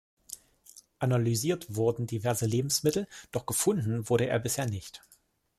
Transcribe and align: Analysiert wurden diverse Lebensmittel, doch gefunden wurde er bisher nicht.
Analysiert 0.97 1.75
wurden 1.75 2.07
diverse 2.07 2.47
Lebensmittel, 2.47 3.07
doch 3.31 3.45
gefunden 3.45 4.09
wurde 4.09 4.25
er 4.25 4.39
bisher 4.39 4.65
nicht. 4.65 5.03